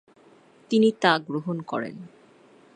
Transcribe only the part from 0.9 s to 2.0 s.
তা গ্রহণ করেন।